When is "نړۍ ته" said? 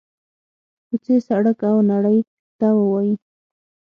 1.91-2.67